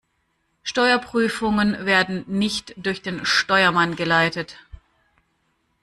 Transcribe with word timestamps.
Steuerprüfungen 0.63 1.85
werden 1.85 2.23
nicht 2.27 2.73
durch 2.75 3.03
den 3.03 3.23
Steuermann 3.23 3.95
geleitet. 3.95 4.57